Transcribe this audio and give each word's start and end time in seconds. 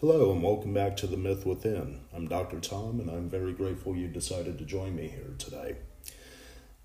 Hello, 0.00 0.32
and 0.32 0.42
welcome 0.42 0.72
back 0.72 0.96
to 0.96 1.06
The 1.06 1.18
Myth 1.18 1.44
Within. 1.44 2.00
I'm 2.14 2.26
Dr. 2.26 2.58
Tom, 2.58 3.00
and 3.00 3.10
I'm 3.10 3.28
very 3.28 3.52
grateful 3.52 3.94
you 3.94 4.08
decided 4.08 4.56
to 4.56 4.64
join 4.64 4.96
me 4.96 5.08
here 5.08 5.34
today. 5.36 5.76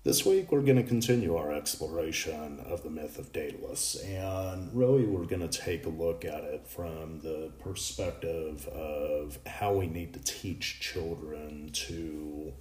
This 0.04 0.26
week, 0.26 0.52
we're 0.52 0.60
going 0.60 0.76
to 0.76 0.82
continue 0.82 1.34
our 1.34 1.50
exploration 1.50 2.60
of 2.66 2.82
the 2.82 2.90
myth 2.90 3.18
of 3.18 3.32
Daedalus, 3.32 3.94
and 4.04 4.68
really, 4.74 5.06
we're 5.06 5.24
going 5.24 5.48
to 5.48 5.48
take 5.48 5.86
a 5.86 5.88
look 5.88 6.26
at 6.26 6.44
it 6.44 6.66
from 6.68 7.20
the 7.20 7.52
perspective 7.58 8.68
of 8.68 9.38
how 9.46 9.72
we 9.72 9.86
need 9.86 10.12
to 10.12 10.20
teach 10.20 10.80
children 10.80 11.70
to 11.72 12.52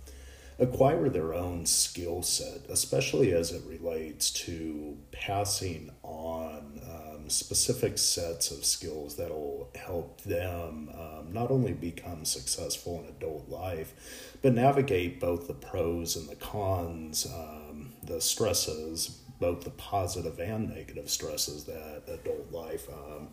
acquire 0.58 1.10
their 1.10 1.34
own 1.34 1.66
skill 1.66 2.24
set, 2.24 2.62
especially 2.70 3.34
as 3.34 3.52
it 3.52 3.62
relates 3.68 4.32
to 4.32 4.98
passing 5.12 5.92
um, 7.26 7.30
specific 7.30 7.98
sets 7.98 8.52
of 8.52 8.64
skills 8.64 9.16
that'll 9.16 9.70
help 9.75 10.21
them 10.21 10.89
um, 10.94 11.34
not 11.34 11.50
only 11.51 11.74
become 11.74 12.25
successful 12.25 13.00
in 13.00 13.10
adult 13.10 13.50
life, 13.50 14.36
but 14.42 14.54
navigate 14.54 15.20
both 15.20 15.48
the 15.48 15.54
pros 15.54 16.15
and 16.15 16.29
the 16.29 16.36
cons, 16.36 17.25
um, 17.34 17.93
the 18.04 18.21
stresses, 18.21 19.21
both 19.39 19.64
the 19.64 19.71
positive 19.71 20.39
and 20.39 20.70
negative 20.70 21.10
stresses 21.10 21.65
that 21.65 22.04
adult 22.07 22.51
life 22.51 22.88
um, 22.89 23.29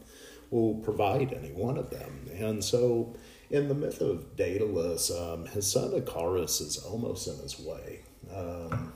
will 0.51 0.75
provide 0.77 1.33
any 1.33 1.53
one 1.53 1.77
of 1.77 1.91
them. 1.91 2.29
And 2.35 2.65
so, 2.65 3.15
in 3.51 3.69
the 3.69 3.75
myth 3.75 4.01
of 4.01 4.37
Daedalus, 4.37 5.11
um, 5.11 5.47
his 5.47 5.71
son 5.71 5.93
Icarus 5.95 6.61
is 6.61 6.79
almost 6.79 7.29
in 7.29 7.37
his 7.39 7.61
way. 7.61 8.01
Um, 8.35 8.95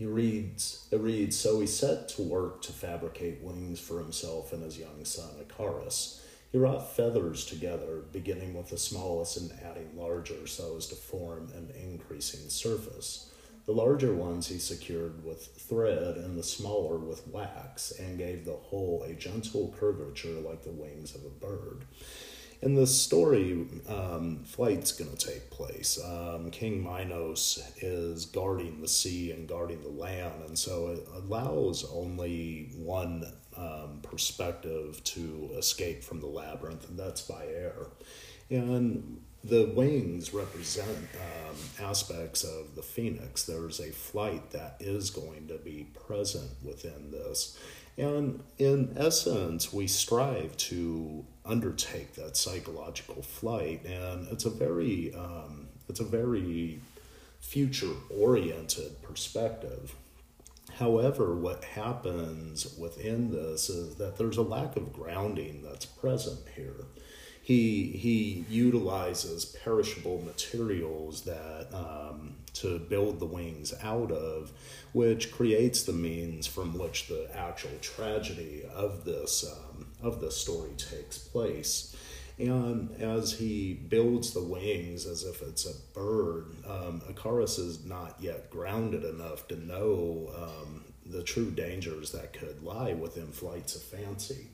he 0.00 0.06
reads, 0.06 0.86
it 0.90 0.98
reads, 0.98 1.36
So 1.36 1.60
he 1.60 1.66
set 1.66 2.08
to 2.10 2.22
work 2.22 2.62
to 2.62 2.72
fabricate 2.72 3.42
wings 3.42 3.78
for 3.78 3.98
himself 3.98 4.50
and 4.50 4.62
his 4.62 4.78
young 4.78 5.04
son 5.04 5.28
Icarus. 5.38 6.24
He 6.50 6.56
wrought 6.56 6.96
feathers 6.96 7.44
together, 7.44 8.04
beginning 8.10 8.54
with 8.54 8.70
the 8.70 8.78
smallest 8.78 9.36
and 9.36 9.52
adding 9.62 9.90
larger 9.94 10.46
so 10.46 10.78
as 10.78 10.86
to 10.86 10.94
form 10.94 11.50
an 11.54 11.70
increasing 11.78 12.48
surface. 12.48 13.30
The 13.66 13.72
larger 13.72 14.14
ones 14.14 14.48
he 14.48 14.58
secured 14.58 15.22
with 15.22 15.48
thread 15.48 16.16
and 16.16 16.38
the 16.38 16.42
smaller 16.42 16.96
with 16.96 17.28
wax, 17.28 17.90
and 17.90 18.16
gave 18.16 18.46
the 18.46 18.56
whole 18.56 19.02
a 19.02 19.12
gentle 19.12 19.74
curvature 19.78 20.40
like 20.40 20.62
the 20.62 20.70
wings 20.70 21.14
of 21.14 21.26
a 21.26 21.28
bird 21.28 21.84
in 22.62 22.74
the 22.74 22.86
story, 22.86 23.66
um, 23.88 24.44
flight's 24.44 24.92
going 24.92 25.10
to 25.10 25.16
take 25.16 25.50
place. 25.50 25.98
Um, 26.04 26.50
King 26.50 26.82
Minos 26.82 27.62
is 27.80 28.26
guarding 28.26 28.80
the 28.80 28.88
sea 28.88 29.32
and 29.32 29.48
guarding 29.48 29.82
the 29.82 29.88
land, 29.88 30.42
and 30.46 30.58
so 30.58 30.88
it 30.88 31.08
allows 31.14 31.90
only 31.90 32.70
one 32.76 33.24
um, 33.56 34.00
perspective 34.02 35.02
to 35.04 35.50
escape 35.56 36.04
from 36.04 36.20
the 36.20 36.26
labyrinth, 36.26 36.88
and 36.88 36.98
that's 36.98 37.22
by 37.22 37.46
air. 37.46 37.86
And 38.50 39.22
the 39.42 39.72
wings 39.74 40.34
represent 40.34 40.98
um, 41.14 41.56
aspects 41.82 42.44
of 42.44 42.74
the 42.74 42.82
phoenix. 42.82 43.44
There's 43.44 43.80
a 43.80 43.90
flight 43.90 44.50
that 44.50 44.76
is 44.80 45.08
going 45.08 45.48
to 45.48 45.56
be 45.56 45.86
present 46.06 46.50
within 46.62 47.10
this. 47.10 47.58
And 48.00 48.42
in 48.56 48.94
essence, 48.96 49.74
we 49.74 49.86
strive 49.86 50.56
to 50.56 51.26
undertake 51.44 52.14
that 52.14 52.34
psychological 52.34 53.20
flight, 53.20 53.84
and 53.84 54.26
it's 54.28 54.46
a 54.46 54.50
very 54.50 55.12
um, 55.14 55.68
it's 55.86 56.00
a 56.00 56.04
very 56.04 56.80
future 57.40 57.92
oriented 58.08 59.02
perspective. 59.02 59.94
However, 60.78 61.34
what 61.34 61.62
happens 61.62 62.74
within 62.78 63.30
this 63.30 63.68
is 63.68 63.96
that 63.96 64.16
there's 64.16 64.38
a 64.38 64.42
lack 64.42 64.76
of 64.76 64.94
grounding 64.94 65.62
that's 65.62 65.84
present 65.84 66.40
here. 66.56 66.86
He 67.42 67.86
he 67.96 68.44
utilizes 68.48 69.44
perishable 69.64 70.22
materials 70.22 71.22
that 71.22 71.68
um, 71.72 72.36
to 72.54 72.78
build 72.78 73.18
the 73.18 73.26
wings 73.26 73.74
out 73.82 74.12
of, 74.12 74.52
which 74.92 75.32
creates 75.32 75.82
the 75.82 75.92
means 75.92 76.46
from 76.46 76.78
which 76.78 77.08
the 77.08 77.28
actual 77.34 77.76
tragedy 77.80 78.64
of 78.72 79.04
this 79.04 79.44
um, 79.50 79.86
of 80.02 80.20
the 80.20 80.30
story 80.30 80.72
takes 80.76 81.18
place. 81.18 81.96
And 82.38 82.90
as 83.02 83.34
he 83.34 83.74
builds 83.74 84.32
the 84.32 84.42
wings 84.42 85.04
as 85.04 85.24
if 85.24 85.42
it's 85.42 85.66
a 85.66 85.78
bird, 85.92 86.46
um, 86.66 87.02
Icarus 87.08 87.58
is 87.58 87.84
not 87.84 88.16
yet 88.18 88.50
grounded 88.50 89.04
enough 89.04 89.46
to 89.48 89.56
know 89.56 90.30
um, 90.34 90.84
the 91.04 91.22
true 91.22 91.50
dangers 91.50 92.12
that 92.12 92.32
could 92.32 92.62
lie 92.62 92.94
within 92.94 93.30
flights 93.32 93.76
of 93.76 93.82
fancy. 93.82 94.48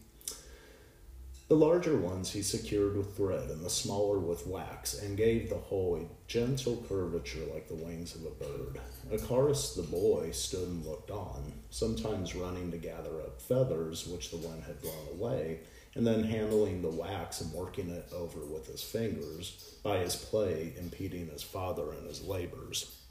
The 1.48 1.54
larger 1.54 1.96
ones 1.96 2.32
he 2.32 2.42
secured 2.42 2.96
with 2.96 3.16
thread, 3.16 3.50
and 3.50 3.64
the 3.64 3.70
smaller 3.70 4.18
with 4.18 4.48
wax, 4.48 4.98
and 4.98 5.16
gave 5.16 5.48
the 5.48 5.54
whole 5.54 5.94
a 5.94 6.08
gentle 6.26 6.84
curvature 6.88 7.46
like 7.54 7.68
the 7.68 7.76
wings 7.76 8.16
of 8.16 8.26
a 8.26 8.30
bird. 8.30 8.80
Icarus 9.12 9.76
the 9.76 9.84
boy 9.84 10.32
stood 10.32 10.66
and 10.66 10.84
looked 10.84 11.12
on, 11.12 11.52
sometimes 11.70 12.34
running 12.34 12.72
to 12.72 12.78
gather 12.78 13.20
up 13.20 13.40
feathers 13.40 14.08
which 14.08 14.32
the 14.32 14.38
wind 14.38 14.64
had 14.64 14.82
blown 14.82 15.06
away, 15.12 15.60
and 15.94 16.04
then 16.04 16.24
handling 16.24 16.82
the 16.82 16.90
wax 16.90 17.40
and 17.40 17.52
working 17.52 17.90
it 17.90 18.08
over 18.12 18.40
with 18.40 18.66
his 18.66 18.82
fingers, 18.82 19.78
by 19.84 19.98
his 19.98 20.16
play 20.16 20.74
impeding 20.76 21.28
his 21.28 21.44
father 21.44 21.92
in 21.92 22.08
his 22.08 22.24
labors. 22.24 23.05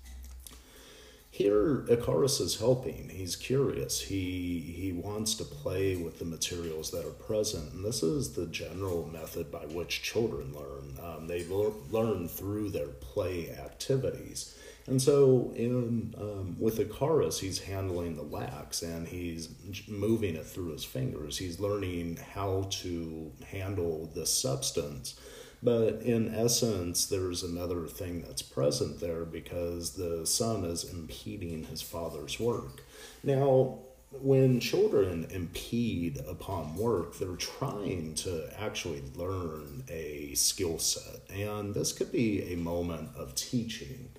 Here, 1.36 1.84
Icarus 1.90 2.40
is 2.40 2.60
helping. 2.60 3.10
He's 3.10 3.36
curious. 3.36 4.00
He 4.00 4.74
he 4.78 4.94
wants 4.94 5.34
to 5.36 5.44
play 5.44 5.98
with 5.98 6.18
the 6.18 6.24
materials 6.24 6.92
that 6.92 7.06
are 7.06 7.26
present, 7.28 7.74
and 7.74 7.84
this 7.84 8.04
is 8.04 8.36
the 8.36 8.46
general 8.46 9.06
method 9.06 9.52
by 9.52 9.66
which 9.66 10.02
children 10.02 10.54
learn. 10.54 10.98
Um, 11.04 11.28
they 11.28 11.46
learn 11.92 12.30
through 12.30 12.70
their 12.70 12.88
play 12.88 13.50
activities, 13.50 14.58
and 14.88 15.02
so 15.02 15.52
in 15.58 16.16
um, 16.18 16.56
with 16.58 16.80
Icarus, 16.80 17.42
he's 17.42 17.60
handling 17.60 18.16
the 18.16 18.24
wax 18.24 18.82
and 18.82 19.06
he's 19.06 19.50
moving 19.90 20.38
it 20.38 20.46
through 20.46 20.72
his 20.72 20.86
fingers. 20.86 21.38
He's 21.38 21.60
learning 21.60 22.18
how 22.34 22.68
to 22.84 23.34
handle 23.46 24.10
the 24.16 24.26
substance 24.26 25.20
but 25.66 26.04
in 26.04 26.34
essence, 26.34 27.08
there's 27.08 27.44
another 27.44 27.88
thing 27.88 28.22
that's 28.22 28.42
present 28.42 29.00
there 29.00 29.26
because 29.26 29.92
the 29.92 30.26
son 30.26 30.64
is 30.64 30.84
impeding 30.84 31.66
his 31.66 31.82
father's 31.82 32.40
work. 32.40 32.84
Now, 33.24 33.80
when 34.22 34.60
children 34.60 35.28
impede 35.32 36.20
upon 36.28 36.76
work, 36.78 37.18
they're 37.18 37.36
trying 37.36 38.14
to 38.16 38.50
actually 38.58 39.04
learn 39.16 39.84
a 39.90 40.34
skill 40.36 40.80
set. 40.80 41.22
And 41.30 41.74
this 41.74 41.92
could 41.92 42.12
be 42.12 42.54
a 42.54 42.56
moment 42.56 43.10
of 43.18 43.36
teaching 43.36 44.10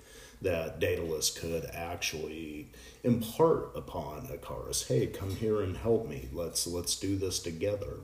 that 0.41 0.79
Daedalus 0.79 1.29
could 1.31 1.65
actually 1.73 2.69
impart 3.03 3.71
upon 3.75 4.29
Icarus. 4.31 4.87
Hey, 4.87 5.07
come 5.07 5.35
here 5.35 5.61
and 5.61 5.77
help 5.77 6.07
me. 6.07 6.29
Let's 6.31 6.67
let's 6.67 6.95
do 6.95 7.17
this 7.17 7.39
together 7.39 7.97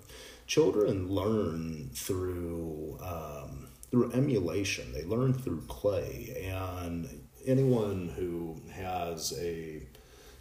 children 0.47 1.09
learn 1.09 1.89
through 1.93 2.97
um, 3.01 3.67
through 3.89 4.11
emulation. 4.13 4.91
They 4.93 5.03
learn 5.03 5.33
through 5.33 5.61
play, 5.61 6.49
and 6.51 7.27
anyone 7.45 8.13
who 8.15 8.61
has 8.71 9.33
a 9.39 9.83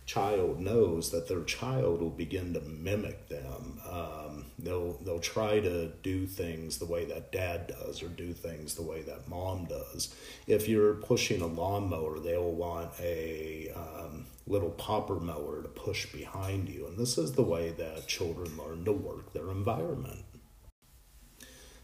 child 0.06 0.60
knows 0.60 1.10
that 1.10 1.28
their 1.28 1.42
child 1.44 2.00
will 2.00 2.10
begin 2.10 2.54
to 2.54 2.60
mimic 2.60 3.28
them. 3.28 3.80
Um, 3.88 4.46
they'll 4.58 4.94
they'll 5.04 5.20
try 5.20 5.60
to 5.60 5.88
do 6.02 6.26
things 6.26 6.78
the 6.78 6.86
way 6.86 7.04
that 7.06 7.32
dad 7.32 7.68
does, 7.68 8.02
or 8.02 8.08
do 8.08 8.32
things 8.32 8.74
the 8.74 8.82
way 8.82 9.02
that 9.02 9.28
mom 9.28 9.66
does. 9.66 10.14
If 10.46 10.68
you're 10.68 10.94
pushing 10.94 11.40
a 11.40 11.46
lawnmower, 11.46 12.18
they'll 12.18 12.50
want 12.50 12.90
a 13.00 13.70
um, 13.74 14.26
little 14.46 14.70
popper 14.70 15.20
mower 15.20 15.62
to 15.62 15.68
push 15.68 16.06
behind 16.12 16.68
you, 16.68 16.86
and 16.86 16.98
this 16.98 17.16
is 17.18 17.32
the 17.32 17.42
way 17.42 17.70
that 17.70 18.08
children 18.08 18.56
learn 18.56 18.84
to 18.84 18.92
work 18.92 19.32
their 19.32 19.50
environment. 19.50 20.24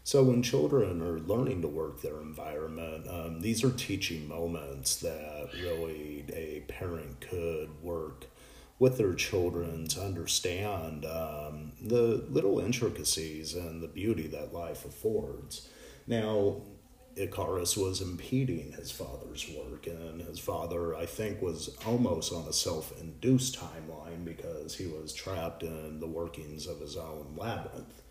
So, 0.09 0.23
when 0.23 0.41
children 0.41 1.03
are 1.03 1.19
learning 1.19 1.61
to 1.61 1.67
work 1.67 2.01
their 2.01 2.19
environment, 2.19 3.07
um, 3.07 3.41
these 3.41 3.63
are 3.63 3.69
teaching 3.69 4.27
moments 4.27 4.95
that 5.01 5.49
really 5.61 6.25
a 6.33 6.61
parent 6.61 7.21
could 7.21 7.69
work 7.83 8.25
with 8.79 8.97
their 8.97 9.13
children 9.13 9.85
to 9.89 10.01
understand 10.01 11.05
um, 11.05 11.73
the 11.79 12.25
little 12.27 12.59
intricacies 12.59 13.53
and 13.53 13.83
the 13.83 13.87
beauty 13.87 14.25
that 14.25 14.51
life 14.51 14.83
affords. 14.83 15.69
Now, 16.07 16.63
Icarus 17.15 17.77
was 17.77 18.01
impeding 18.01 18.71
his 18.71 18.89
father's 18.89 19.47
work, 19.55 19.85
and 19.85 20.23
his 20.23 20.39
father, 20.39 20.95
I 20.95 21.05
think, 21.05 21.39
was 21.39 21.77
almost 21.85 22.33
on 22.33 22.47
a 22.47 22.53
self 22.53 22.99
induced 22.99 23.59
timeline 23.59 24.25
because 24.25 24.73
he 24.73 24.87
was 24.87 25.13
trapped 25.13 25.61
in 25.61 25.99
the 25.99 26.07
workings 26.07 26.65
of 26.65 26.79
his 26.79 26.97
own 26.97 27.35
labyrinth. 27.37 28.01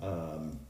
Um, 0.00 0.60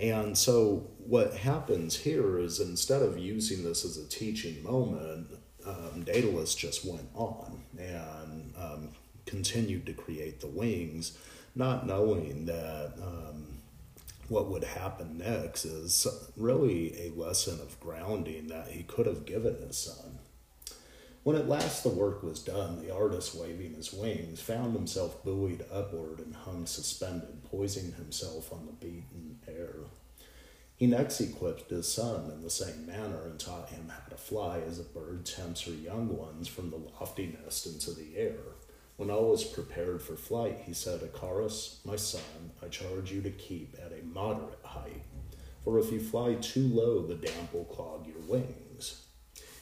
and 0.00 0.36
so, 0.36 0.86
what 1.06 1.34
happens 1.34 1.96
here 1.96 2.38
is 2.38 2.58
instead 2.58 3.02
of 3.02 3.18
using 3.18 3.64
this 3.64 3.84
as 3.84 3.98
a 3.98 4.08
teaching 4.08 4.62
moment, 4.62 5.28
um, 5.66 6.04
Daedalus 6.04 6.54
just 6.54 6.86
went 6.86 7.08
on 7.14 7.62
and 7.78 8.54
um, 8.56 8.88
continued 9.26 9.84
to 9.86 9.92
create 9.92 10.40
the 10.40 10.46
wings, 10.46 11.18
not 11.54 11.86
knowing 11.86 12.46
that 12.46 12.94
um, 13.02 13.58
what 14.28 14.48
would 14.48 14.64
happen 14.64 15.18
next 15.18 15.66
is 15.66 16.06
really 16.36 17.08
a 17.08 17.10
lesson 17.10 17.60
of 17.60 17.78
grounding 17.80 18.46
that 18.48 18.68
he 18.68 18.84
could 18.84 19.06
have 19.06 19.26
given 19.26 19.56
his 19.56 19.76
son. 19.76 20.18
When 21.22 21.36
at 21.36 21.50
last 21.50 21.82
the 21.82 21.90
work 21.90 22.22
was 22.22 22.42
done, 22.42 22.80
the 22.80 22.94
artist, 22.94 23.34
waving 23.34 23.74
his 23.74 23.92
wings, 23.92 24.40
found 24.40 24.72
himself 24.72 25.22
buoyed 25.22 25.66
upward 25.70 26.18
and 26.18 26.34
hung 26.34 26.64
suspended, 26.64 27.44
poising 27.44 27.92
himself 27.92 28.50
on 28.50 28.64
the 28.64 28.72
beaten 28.72 29.38
air. 29.46 29.74
He 30.76 30.86
next 30.86 31.20
equipped 31.20 31.68
his 31.68 31.92
son 31.92 32.30
in 32.30 32.40
the 32.40 32.48
same 32.48 32.86
manner 32.86 33.24
and 33.26 33.38
taught 33.38 33.68
him 33.68 33.90
how 33.90 34.08
to 34.08 34.16
fly 34.16 34.60
as 34.60 34.78
a 34.78 34.82
bird 34.82 35.26
tempts 35.26 35.60
her 35.62 35.72
young 35.72 36.16
ones 36.16 36.48
from 36.48 36.70
the 36.70 36.78
lofty 36.78 37.36
nest 37.44 37.66
into 37.66 37.90
the 37.90 38.16
air. 38.16 38.40
When 38.96 39.10
all 39.10 39.32
was 39.32 39.44
prepared 39.44 40.00
for 40.00 40.16
flight, 40.16 40.62
he 40.64 40.72
said, 40.72 41.02
Icarus, 41.02 41.80
my 41.84 41.96
son, 41.96 42.52
I 42.62 42.68
charge 42.68 43.12
you 43.12 43.20
to 43.20 43.30
keep 43.30 43.76
at 43.84 43.92
a 43.92 44.02
moderate 44.06 44.64
height, 44.64 45.02
for 45.62 45.78
if 45.78 45.92
you 45.92 46.00
fly 46.00 46.36
too 46.36 46.66
low, 46.66 47.02
the 47.02 47.14
damp 47.14 47.52
will 47.52 47.66
clog 47.66 48.06
your 48.06 48.20
wings 48.26 49.02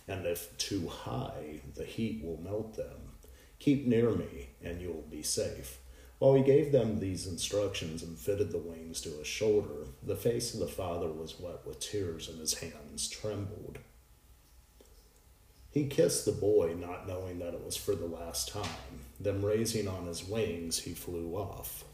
and 0.09 0.27
if 0.27 0.57
too 0.57 0.89
high, 0.89 1.61
the 1.77 1.85
heat 1.85 2.25
will 2.25 2.41
melt 2.41 2.77
them. 2.77 3.13
Keep 3.59 3.87
near 3.87 4.11
me, 4.11 4.51
and 4.63 4.81
you 4.81 4.89
will 4.89 5.07
be 5.11 5.23
safe. 5.23 5.79
While 6.19 6.35
he 6.35 6.43
gave 6.43 6.73
them 6.73 6.99
these 6.99 7.27
instructions 7.27 8.03
and 8.03 8.19
fitted 8.19 8.51
the 8.51 8.59
wings 8.59 9.01
to 9.03 9.11
his 9.11 9.27
shoulder, 9.27 9.87
the 10.03 10.17
face 10.17 10.53
of 10.53 10.61
the 10.61 10.67
father 10.67 11.09
was 11.09 11.39
wet 11.39 11.65
with 11.65 11.79
tears 11.79 12.29
and 12.29 12.41
his 12.41 12.55
hands 12.55 13.09
trembled. 13.09 13.79
He 15.71 15.87
kissed 15.87 16.25
the 16.25 16.33
boy, 16.33 16.75
not 16.77 17.07
knowing 17.07 17.39
that 17.39 17.55
it 17.55 17.65
was 17.65 17.77
for 17.77 17.95
the 17.95 18.07
last 18.07 18.49
time. 18.49 19.05
Then, 19.21 19.43
raising 19.43 19.87
on 19.87 20.07
his 20.07 20.27
wings, 20.27 20.81
he 20.81 20.95
flew 20.95 21.35
off. 21.35 21.85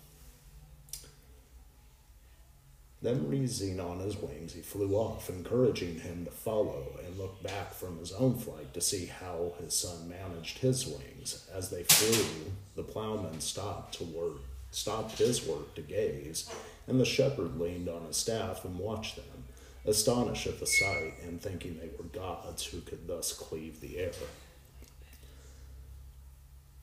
Then, 3.05 3.29
raising 3.29 3.81
on 3.81 3.99
his 3.99 4.17
wings, 4.17 4.55
he 4.55 4.63
flew 4.63 4.95
off, 4.95 5.29
encouraging 5.29 6.01
him 6.01 6.25
to 6.25 6.31
follow 6.31 6.99
and 7.05 7.19
look 7.19 7.43
back 7.43 7.75
from 7.75 7.99
his 7.99 8.13
own 8.13 8.39
flight 8.39 8.73
to 8.73 8.81
see 8.81 9.05
how 9.05 9.53
his 9.61 9.75
son 9.75 10.09
managed 10.09 10.57
his 10.57 10.87
wings. 10.87 11.47
As 11.55 11.69
they 11.69 11.83
flew, 11.83 12.53
the 12.75 12.83
plowman 12.83 13.43
stopped 13.43 13.99
to 13.99 14.05
work, 14.05 14.41
stopped 14.71 15.19
his 15.19 15.47
work 15.47 15.75
to 15.75 15.83
gaze, 15.83 16.51
and 16.87 16.99
the 16.99 17.05
shepherd 17.05 17.61
leaned 17.61 17.91
on 17.91 18.07
his 18.07 18.17
staff 18.17 18.65
and 18.65 18.79
watched 18.79 19.17
them, 19.17 19.45
astonished 19.85 20.47
at 20.47 20.59
the 20.59 20.67
sight 20.67 21.13
and 21.25 21.43
thinking 21.43 21.77
they 21.79 21.91
were 21.99 22.05
gods 22.05 22.65
who 22.65 22.81
could 22.81 23.07
thus 23.07 23.35
cleave 23.35 23.83
the 23.83 23.99
air. 23.99 24.13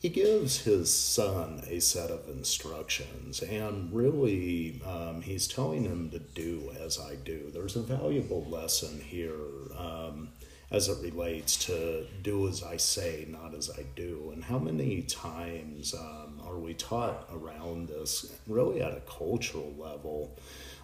He 0.02 0.10
gives 0.10 0.62
his 0.62 0.92
son 0.92 1.62
a 1.70 1.80
set 1.80 2.10
of 2.10 2.28
instructions, 2.28 3.40
and 3.44 3.94
really, 3.94 4.82
um, 4.84 5.22
he's 5.22 5.48
telling 5.48 5.84
him 5.84 6.10
to 6.10 6.18
do 6.18 6.72
as 6.84 7.00
I 7.00 7.18
do. 7.18 7.52
There's 7.54 7.76
a 7.76 7.84
valuable 7.84 8.44
lesson 8.46 9.00
here 9.00 9.38
um, 9.78 10.30
as 10.72 10.88
it 10.88 11.04
relates 11.04 11.56
to 11.68 12.08
do 12.24 12.48
as 12.48 12.64
I 12.64 12.78
say, 12.78 13.28
not 13.30 13.54
as 13.54 13.70
I 13.70 13.84
do. 13.96 14.32
And 14.34 14.44
how 14.44 14.58
many 14.58 15.04
times 15.04 15.94
um, 15.94 16.42
are 16.48 16.58
we 16.58 16.74
taught 16.74 17.28
around 17.32 17.90
this, 17.90 18.34
really 18.48 18.82
at 18.82 18.98
a 18.98 19.02
cultural 19.02 19.72
level, 19.78 20.36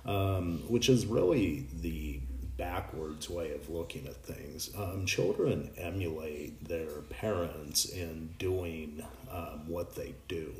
um, 0.05 0.61
which 0.67 0.89
is 0.89 1.07
really 1.07 1.65
the 1.81 2.19
backwards 2.57 3.29
way 3.29 3.53
of 3.53 3.69
looking 3.69 4.07
at 4.07 4.15
things. 4.17 4.71
Um, 4.75 5.05
children 5.05 5.71
emulate 5.77 6.67
their 6.67 7.01
parents 7.09 7.85
in 7.85 8.29
doing 8.39 9.03
um, 9.31 9.67
what 9.67 9.95
they 9.95 10.15
do. 10.27 10.51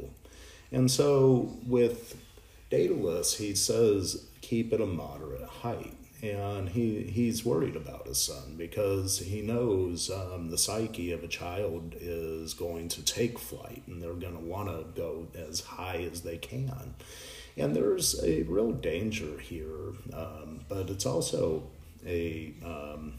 And 0.71 0.89
so 0.91 1.57
with 1.65 2.17
Daedalus, 2.69 3.37
he 3.37 3.55
says, 3.55 4.27
keep 4.41 4.73
it 4.73 4.81
a 4.81 4.85
moderate 4.85 5.47
height. 5.47 5.95
And 6.21 6.69
he, 6.69 7.03
he's 7.03 7.45
worried 7.45 7.75
about 7.75 8.07
his 8.07 8.17
son 8.17 8.55
because 8.57 9.19
he 9.19 9.41
knows 9.41 10.09
um, 10.09 10.49
the 10.49 10.57
psyche 10.57 11.11
of 11.11 11.23
a 11.23 11.27
child 11.27 11.95
is 11.99 12.55
going 12.55 12.89
to 12.89 13.03
take 13.03 13.37
flight 13.37 13.83
and 13.85 14.01
they're 14.01 14.13
going 14.13 14.33
to 14.33 14.39
want 14.39 14.67
to 14.67 14.85
go 14.99 15.27
as 15.35 15.61
high 15.61 16.07
as 16.11 16.21
they 16.21 16.37
can. 16.37 16.95
And 17.55 17.75
there's 17.75 18.23
a 18.23 18.43
real 18.43 18.71
danger 18.71 19.37
here, 19.39 19.93
um, 20.11 20.61
but 20.67 20.89
it's 20.89 21.05
also 21.05 21.63
a 22.07 22.53
um, 22.65 23.13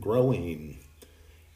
growing 0.00 0.78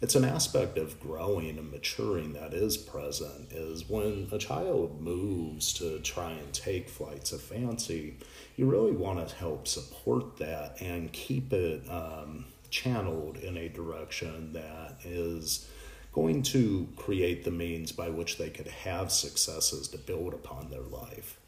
it's 0.00 0.14
an 0.14 0.24
aspect 0.24 0.78
of 0.78 1.00
growing 1.00 1.58
and 1.58 1.72
maturing 1.72 2.32
that 2.34 2.54
is 2.54 2.76
present 2.76 3.50
is 3.50 3.88
when 3.88 4.28
a 4.30 4.38
child 4.38 5.00
moves 5.00 5.72
to 5.72 5.98
try 6.00 6.30
and 6.30 6.52
take 6.52 6.88
flights 6.88 7.32
of 7.32 7.40
fancy 7.40 8.16
you 8.56 8.66
really 8.66 8.92
want 8.92 9.26
to 9.26 9.34
help 9.36 9.66
support 9.66 10.36
that 10.36 10.80
and 10.80 11.12
keep 11.12 11.52
it 11.52 11.82
um, 11.90 12.44
channeled 12.70 13.38
in 13.38 13.56
a 13.56 13.68
direction 13.68 14.52
that 14.52 14.96
is 15.04 15.68
going 16.12 16.42
to 16.42 16.88
create 16.96 17.44
the 17.44 17.50
means 17.50 17.92
by 17.92 18.08
which 18.08 18.38
they 18.38 18.50
could 18.50 18.66
have 18.68 19.10
successes 19.10 19.88
to 19.88 19.98
build 19.98 20.32
upon 20.32 20.70
their 20.70 20.80
life 20.80 21.38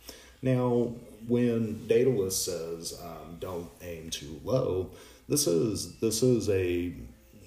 now, 0.43 0.95
when 1.29 1.87
Daedalus 1.87 2.45
says 2.45 2.99
um, 3.03 3.37
don't 3.39 3.71
aim 3.83 4.11
too 4.11 4.41
low, 4.45 4.91
this 5.29 5.47
is 5.47 5.99
this 6.01 6.23
is 6.23 6.49
a 6.49 6.93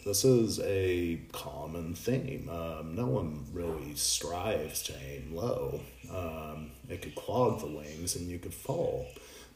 this 0.05 0.25
is 0.25 0.59
a 0.59 1.19
common 1.31 1.95
theme. 1.95 2.49
Um, 2.49 2.95
no 2.95 3.05
one 3.05 3.45
really 3.51 3.95
strives 3.95 4.83
to 4.83 4.93
aim 5.09 5.33
low. 5.33 5.81
Um, 6.13 6.71
it 6.89 7.01
could 7.01 7.15
clog 7.15 7.61
the 7.61 7.67
wings 7.67 8.15
and 8.15 8.29
you 8.29 8.37
could 8.37 8.53
fall. 8.53 9.07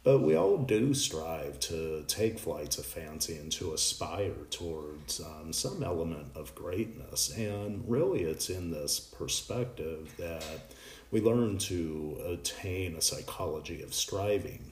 But 0.03 0.19
we 0.19 0.35
all 0.35 0.57
do 0.57 0.93
strive 0.93 1.59
to 1.61 2.05
take 2.07 2.39
flights 2.39 2.77
of 2.77 2.85
fancy 2.85 3.35
and 3.35 3.51
to 3.53 3.73
aspire 3.73 4.45
towards 4.49 5.19
um, 5.19 5.51
some 5.51 5.83
element 5.83 6.27
of 6.33 6.55
greatness. 6.55 7.35
And 7.35 7.83
really, 7.85 8.23
it's 8.23 8.49
in 8.49 8.71
this 8.71 9.01
perspective 9.01 10.13
that 10.17 10.71
we 11.11 11.21
learn 11.21 11.57
to 11.57 12.17
attain 12.25 12.95
a 12.95 13.01
psychology 13.01 13.81
of 13.81 13.93
striving. 13.93 14.71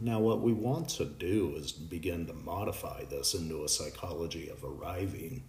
Now, 0.00 0.18
what 0.18 0.40
we 0.40 0.52
want 0.52 0.88
to 0.90 1.04
do 1.04 1.54
is 1.56 1.72
begin 1.72 2.26
to 2.26 2.32
modify 2.32 3.04
this 3.04 3.34
into 3.34 3.64
a 3.64 3.68
psychology 3.68 4.48
of 4.48 4.64
arriving. 4.64 5.44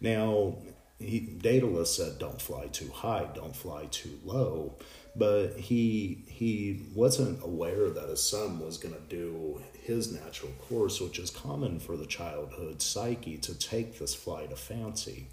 Now, 0.00 0.56
he, 0.98 1.20
Daedalus 1.20 1.94
said, 1.96 2.18
"Don't 2.18 2.40
fly 2.40 2.66
too 2.66 2.90
high, 2.90 3.28
don't 3.34 3.56
fly 3.56 3.86
too 3.90 4.18
low," 4.24 4.74
but 5.16 5.58
he 5.58 6.24
he 6.28 6.82
wasn't 6.94 7.42
aware 7.42 7.90
that 7.90 8.08
his 8.08 8.22
son 8.22 8.58
was 8.60 8.78
going 8.78 8.94
to 8.94 9.00
do 9.16 9.62
his 9.82 10.12
natural 10.12 10.52
course, 10.68 11.00
which 11.00 11.18
is 11.18 11.30
common 11.30 11.80
for 11.80 11.96
the 11.96 12.06
childhood 12.06 12.82
psyche 12.82 13.38
to 13.38 13.54
take 13.54 13.98
this 13.98 14.14
flight 14.14 14.52
of 14.52 14.58
fancy. 14.58 15.26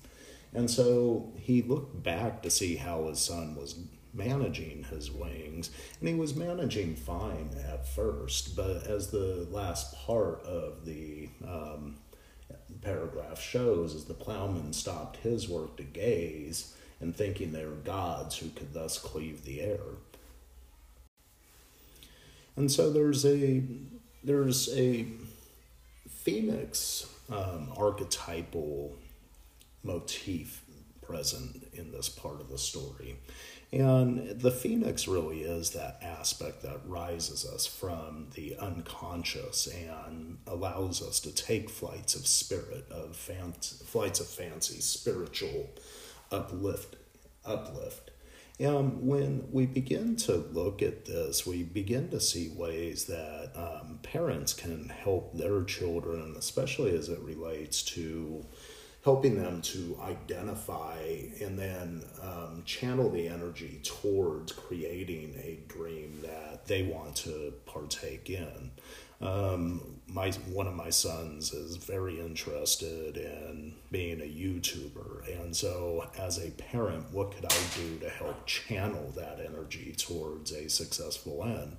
And 0.54 0.72
so 0.72 1.32
he 1.38 1.62
looked 1.62 2.02
back 2.04 2.42
to 2.44 2.50
see 2.50 2.78
how 2.78 3.08
his 3.08 3.20
son 3.20 3.56
was 3.56 3.76
managing 4.14 4.84
his 4.86 5.12
wings, 5.12 5.70
and 6.00 6.10
he 6.10 6.16
was 6.16 6.36
managing 6.36 6.96
fine 6.96 7.50
at 7.72 7.88
first, 7.88 8.56
but 8.56 8.88
as 8.88 9.10
the 9.10 9.48
last 9.52 9.96
part 10.06 10.42
of 10.44 10.86
the 10.86 11.30
um, 11.46 11.98
paragraph 12.82 13.42
shows, 13.42 13.96
as 13.96 14.06
the 14.06 14.14
plowman 14.14 14.74
stopped 14.74 15.18
his 15.18 15.48
work 15.48 15.78
to 15.78 15.84
gaze, 15.84 16.76
and 17.00 17.16
thinking 17.16 17.52
they 17.52 17.66
were 17.66 17.72
gods 17.72 18.38
who 18.38 18.50
could 18.50 18.74
thus 18.74 18.98
cleave 18.98 19.44
the 19.46 19.62
air. 19.62 19.80
And 22.56 22.72
so 22.72 22.92
there's 22.92 23.24
a 23.26 23.62
there's 24.24 24.76
a 24.76 25.06
phoenix 26.10 27.06
um, 27.30 27.72
archetypal 27.78 28.98
motif 29.84 30.64
present 31.08 31.68
in 31.74 31.92
this 31.92 32.10
part 32.10 32.42
of 32.42 32.50
the 32.50 32.58
story. 32.58 33.18
And 33.72 34.40
the 34.40 34.52
phoenix 34.52 35.08
really 35.08 35.42
is 35.42 35.72
that 35.72 36.00
aspect 36.02 36.62
that 36.64 36.80
rises 36.86 37.46
us 37.46 37.66
from 37.66 38.28
the 38.34 38.56
unconscious 38.58 39.68
and 39.68 40.38
allows 40.48 41.02
us 41.02 41.20
to 41.22 41.36
take 41.36 41.70
flights 41.70 42.16
of 42.16 42.26
spirit, 42.26 42.86
of 42.90 43.16
fan- 43.16 43.54
flights 43.54 44.20
of 44.22 44.28
fancy, 44.28 44.80
spiritual 44.80 45.70
uplift, 46.32 46.96
uplift. 47.46 48.12
And 48.60 49.06
when 49.06 49.50
we 49.52 49.66
begin 49.68 50.16
to 50.18 50.38
look 50.38 50.82
at 50.82 51.06
this, 51.06 51.46
we 51.46 51.62
begin 51.62 52.10
to 52.10 52.20
see 52.20 52.50
ways 52.50 53.06
that 53.06 53.52
um, 53.56 54.00
parents 54.02 54.54
can 54.54 54.90
help 54.90 55.38
their 55.38 55.64
children, 55.64 56.36
especially 56.38 56.96
as 56.96 57.10
it 57.10 57.20
relates 57.20 57.84
to 57.84 58.46
helping 59.08 59.42
them 59.42 59.62
to 59.62 59.98
identify 60.04 61.00
and 61.40 61.58
then 61.58 62.04
um, 62.22 62.62
channel 62.66 63.10
the 63.10 63.26
energy 63.26 63.80
towards 63.82 64.52
creating 64.52 65.34
a 65.42 65.58
dream 65.72 66.20
that 66.22 66.66
they 66.68 66.84
want 66.84 67.16
to 67.16 67.54
partake 67.66 68.30
in. 68.30 68.70
Um, 69.22 69.82
my 70.08 70.32
one 70.52 70.68
of 70.68 70.74
my 70.74 70.90
sons 70.90 71.54
is 71.54 71.78
very 71.78 72.20
interested 72.20 73.16
in 73.16 73.76
being 73.92 74.20
a 74.20 74.26
YouTuber, 74.26 75.42
and 75.42 75.56
so 75.56 76.06
as 76.20 76.38
a 76.46 76.52
parent, 76.52 77.06
what 77.14 77.32
could 77.32 77.46
I 77.46 77.60
do 77.78 78.00
to 78.00 78.10
help 78.10 78.46
channel 78.46 79.14
that 79.16 79.40
energy 79.40 79.96
towards 79.98 80.52
a 80.52 80.70
successful 80.70 81.46
end? 81.46 81.78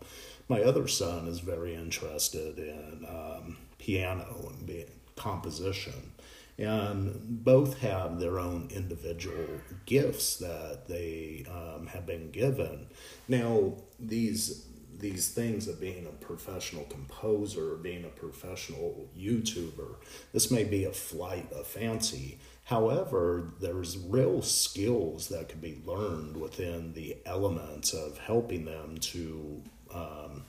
My 0.49 0.63
other 0.63 0.89
son 0.89 1.29
is 1.29 1.41
very 1.41 1.75
interested 1.75 2.59
in 2.59 3.07
um, 3.07 3.59
piano 3.79 4.51
and 4.51 4.87
composition. 5.15 6.15
And 6.59 7.45
both 7.45 7.79
have 7.79 8.19
their 8.19 8.41
own 8.41 8.69
individual 8.73 9.47
gifts 9.87 10.37
that 10.39 10.89
they 10.89 11.47
um, 11.49 11.87
have 11.87 12.05
been 12.05 12.31
given. 12.31 12.89
Now, 13.29 13.75
these 14.01 14.67
these 14.99 15.29
things 15.29 15.69
of 15.69 15.81
being 15.81 16.07
a 16.07 16.25
professional 16.25 16.85
composer, 16.85 17.77
being 17.77 18.05
a 18.05 18.09
professional 18.09 19.09
YouTuber, 19.17 19.95
this 20.33 20.51
may 20.51 20.65
be 20.65 20.85
a 20.85 20.93
flight 20.93 21.53
of 21.53 21.67
fancy. 21.67 22.39
However, 22.65 23.53
there's 23.61 23.97
real 23.97 24.43
skills 24.43 25.29
that 25.29 25.49
could 25.49 25.63
be 25.63 25.81
learned 25.87 26.37
within 26.37 26.93
the 26.95 27.17
elements 27.25 27.93
of 27.95 28.19
helping 28.19 28.65
them 28.65 28.99
to 28.99 29.63
um, 29.95 30.45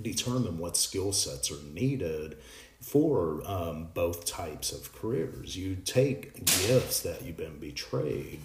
determine 0.00 0.58
what 0.58 0.76
skill 0.76 1.12
sets 1.12 1.50
are 1.50 1.62
needed 1.72 2.36
for 2.84 3.40
um, 3.46 3.88
both 3.94 4.26
types 4.26 4.70
of 4.70 4.92
careers. 4.92 5.56
You 5.56 5.74
take 5.74 6.44
gifts 6.44 7.00
that 7.00 7.22
you've 7.22 7.38
been 7.38 7.58
betrayed 7.58 8.40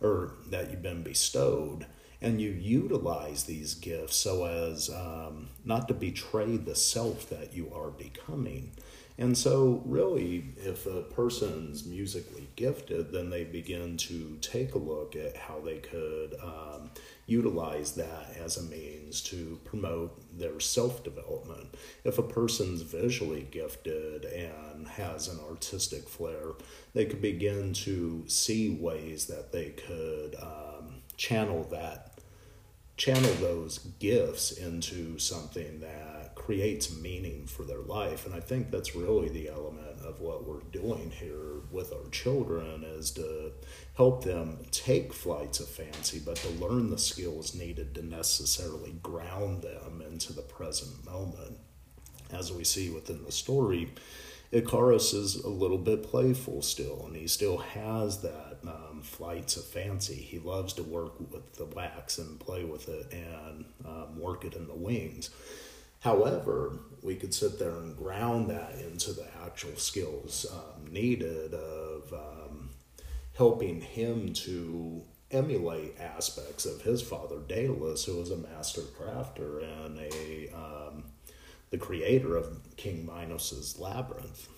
or 0.00 0.32
that 0.50 0.70
you've 0.70 0.82
been 0.82 1.04
bestowed 1.04 1.86
and 2.20 2.40
you 2.40 2.50
utilize 2.50 3.44
these 3.44 3.74
gifts 3.74 4.16
so 4.16 4.46
as 4.46 4.90
um, 4.90 5.48
not 5.64 5.86
to 5.88 5.94
betray 5.94 6.56
the 6.56 6.74
self 6.74 7.28
that 7.30 7.54
you 7.54 7.72
are 7.72 7.90
becoming. 7.90 8.72
And 9.16 9.38
so, 9.38 9.80
really, 9.84 10.44
if 10.56 10.86
a 10.86 11.02
person's 11.02 11.86
musically 11.86 12.48
gifted, 12.56 13.12
then 13.12 13.30
they 13.30 13.44
begin 13.44 13.96
to 13.98 14.36
take 14.40 14.74
a 14.74 14.78
look 14.78 15.14
at 15.14 15.36
how 15.36 15.60
they 15.60 15.78
could 15.78 16.34
um, 16.42 16.90
utilize 17.26 17.92
that 17.92 18.34
as 18.44 18.56
a 18.56 18.62
means 18.64 19.20
to 19.22 19.60
promote 19.64 20.20
their 20.36 20.58
self 20.58 21.04
development. 21.04 21.76
If 22.02 22.18
a 22.18 22.22
person's 22.22 22.82
visually 22.82 23.46
gifted 23.52 24.24
and 24.24 24.88
has 24.88 25.28
an 25.28 25.38
artistic 25.48 26.08
flair, 26.08 26.52
they 26.92 27.04
could 27.04 27.22
begin 27.22 27.72
to 27.74 28.24
see 28.26 28.70
ways 28.70 29.26
that 29.26 29.52
they 29.52 29.70
could 29.70 30.34
um, 30.42 31.02
channel 31.16 31.62
that 31.70 32.13
channel 32.96 33.32
those 33.40 33.78
gifts 33.98 34.52
into 34.52 35.18
something 35.18 35.80
that 35.80 36.34
creates 36.34 36.94
meaning 36.96 37.46
for 37.46 37.64
their 37.64 37.80
life. 37.80 38.26
And 38.26 38.34
i 38.34 38.40
think 38.40 38.70
that's 38.70 38.94
really 38.94 39.28
the 39.28 39.48
element 39.48 40.00
of 40.04 40.20
what 40.20 40.46
we're 40.46 40.60
doing 40.72 41.10
here 41.10 41.60
with 41.70 41.92
our 41.92 42.08
children 42.10 42.84
is 42.84 43.10
to 43.12 43.52
help 43.96 44.22
them 44.24 44.58
take 44.70 45.12
flights 45.12 45.60
of 45.60 45.68
fancy 45.68 46.20
but 46.24 46.36
to 46.36 46.48
learn 46.50 46.90
the 46.90 46.98
skills 46.98 47.54
needed 47.54 47.94
to 47.94 48.04
necessarily 48.04 48.92
ground 49.02 49.62
them 49.62 50.02
into 50.08 50.32
the 50.32 50.42
present 50.42 51.04
moment. 51.04 51.58
As 52.32 52.52
we 52.52 52.64
see 52.64 52.90
within 52.90 53.24
the 53.24 53.32
story 53.32 53.92
Icarus 54.54 55.12
is 55.12 55.34
a 55.34 55.48
little 55.48 55.78
bit 55.78 56.04
playful 56.04 56.62
still, 56.62 57.06
and 57.06 57.16
he 57.16 57.26
still 57.26 57.58
has 57.58 58.22
that 58.22 58.58
um, 58.64 59.02
flights 59.02 59.56
of 59.56 59.64
fancy. 59.64 60.14
He 60.14 60.38
loves 60.38 60.72
to 60.74 60.84
work 60.84 61.18
with 61.18 61.54
the 61.54 61.64
wax 61.64 62.18
and 62.18 62.38
play 62.38 62.64
with 62.64 62.88
it 62.88 63.12
and 63.12 63.64
um, 63.84 64.18
work 64.18 64.44
it 64.44 64.54
in 64.54 64.68
the 64.68 64.74
wings. 64.74 65.30
However, 66.00 66.78
we 67.02 67.16
could 67.16 67.34
sit 67.34 67.58
there 67.58 67.70
and 67.70 67.96
ground 67.96 68.48
that 68.50 68.76
into 68.78 69.12
the 69.12 69.26
actual 69.44 69.74
skills 69.74 70.46
um, 70.52 70.92
needed 70.92 71.52
of 71.52 72.12
um, 72.12 72.70
helping 73.36 73.80
him 73.80 74.32
to 74.34 75.02
emulate 75.32 75.98
aspects 75.98 76.64
of 76.64 76.82
his 76.82 77.02
father, 77.02 77.38
Daedalus, 77.48 78.04
who 78.04 78.18
was 78.18 78.30
a 78.30 78.36
master 78.36 78.82
crafter 78.82 79.64
and 79.84 79.98
a 79.98 80.48
um, 80.54 81.04
the 81.74 81.84
creator 81.84 82.36
of 82.36 82.76
King 82.76 83.04
Minos's 83.04 83.80
Labyrinth. 83.80 84.48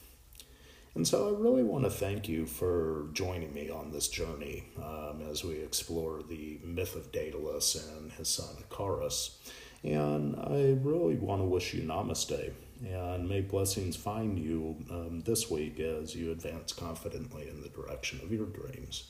And 0.94 1.08
so 1.08 1.28
I 1.28 1.40
really 1.40 1.62
want 1.62 1.84
to 1.84 1.90
thank 1.90 2.28
you 2.28 2.44
for 2.44 3.06
joining 3.14 3.54
me 3.54 3.70
on 3.70 3.90
this 3.90 4.08
journey 4.08 4.64
um, 4.76 5.22
as 5.30 5.42
we 5.42 5.54
explore 5.54 6.22
the 6.22 6.60
myth 6.62 6.94
of 6.94 7.12
Daedalus 7.12 7.74
and 7.74 8.12
his 8.12 8.28
son 8.28 8.54
Icarus. 8.60 9.38
And 9.82 10.36
I 10.36 10.76
really 10.82 11.14
want 11.14 11.40
to 11.40 11.46
wish 11.46 11.72
you 11.72 11.84
namaste 11.84 12.52
and 12.84 13.26
may 13.26 13.40
blessings 13.40 13.96
find 13.96 14.38
you 14.38 14.76
um, 14.90 15.22
this 15.24 15.50
week 15.50 15.80
as 15.80 16.14
you 16.14 16.32
advance 16.32 16.74
confidently 16.74 17.48
in 17.48 17.62
the 17.62 17.70
direction 17.70 18.20
of 18.22 18.30
your 18.30 18.44
dreams. 18.44 19.04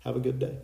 Have 0.00 0.16
a 0.16 0.20
good 0.20 0.40
day. 0.40 0.58